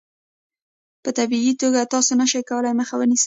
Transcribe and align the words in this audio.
په 1.03 1.09
طبیعي 1.17 1.53
توګه 1.61 1.89
تاسو 1.93 2.11
نشئ 2.19 2.41
کولای 2.49 2.73
مخه 2.79 2.93
ونیسئ. 2.97 3.19